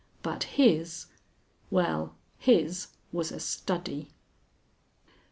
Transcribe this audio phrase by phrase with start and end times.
[0.23, 1.05] But his
[1.69, 4.09] well, his was a study.